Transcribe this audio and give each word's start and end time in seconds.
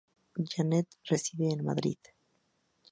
Jeanette 0.39 0.97
reside 1.11 1.49
en 1.53 1.61
Madrid. 1.61 1.99